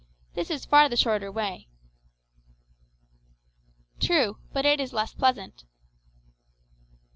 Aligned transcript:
"This 0.33 0.49
is 0.49 0.65
far 0.65 0.89
the 0.89 0.97
shorter 0.97 1.31
way." 1.31 1.67
"True; 3.99 4.39
but 4.51 4.65
it 4.65 4.79
is 4.79 4.93
less 4.93 5.13
pleasant." 5.13 5.63